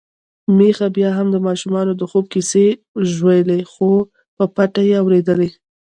[0.57, 2.67] میښه بيا هم د ماشومانو د خوب کیسې
[3.13, 3.89] ژولي، خو
[4.35, 5.49] په پټه يې اوريدلې.